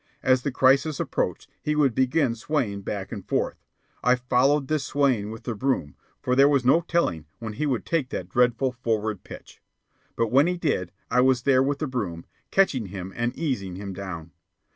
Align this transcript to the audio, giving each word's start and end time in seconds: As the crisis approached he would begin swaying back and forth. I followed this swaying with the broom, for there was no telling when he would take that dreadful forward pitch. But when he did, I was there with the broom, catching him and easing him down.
As 0.23 0.41
the 0.41 0.51
crisis 0.51 0.99
approached 0.99 1.47
he 1.61 1.75
would 1.75 1.93
begin 1.93 2.33
swaying 2.33 2.81
back 2.81 3.11
and 3.11 3.23
forth. 3.23 3.63
I 4.03 4.15
followed 4.15 4.67
this 4.67 4.83
swaying 4.83 5.29
with 5.29 5.43
the 5.43 5.53
broom, 5.53 5.95
for 6.23 6.35
there 6.35 6.49
was 6.49 6.65
no 6.65 6.81
telling 6.81 7.27
when 7.37 7.53
he 7.53 7.67
would 7.67 7.85
take 7.85 8.09
that 8.09 8.27
dreadful 8.27 8.71
forward 8.71 9.23
pitch. 9.23 9.61
But 10.15 10.31
when 10.31 10.47
he 10.47 10.57
did, 10.57 10.91
I 11.11 11.21
was 11.21 11.43
there 11.43 11.61
with 11.61 11.77
the 11.77 11.85
broom, 11.85 12.25
catching 12.49 12.87
him 12.87 13.13
and 13.15 13.37
easing 13.37 13.75
him 13.75 13.93
down. 13.93 14.31